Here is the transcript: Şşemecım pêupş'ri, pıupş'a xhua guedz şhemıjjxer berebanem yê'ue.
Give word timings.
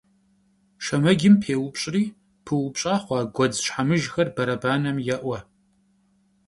Şşemecım 0.83 1.35
pêupş'ri, 1.41 2.03
pıupş'a 2.45 2.93
xhua 3.03 3.21
guedz 3.35 3.57
şhemıjjxer 3.65 4.27
berebanem 4.35 4.97
yê'ue. 5.07 5.39